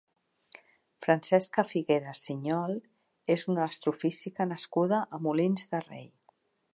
[1.07, 2.73] Francesca Figueras Siñol
[3.35, 6.09] és una astrofísica nascuda a Molins de Rei.